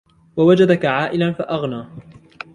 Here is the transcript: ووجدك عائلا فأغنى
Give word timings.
ووجدك 0.37 0.85
عائلا 0.85 1.29
فأغنى 1.33 1.85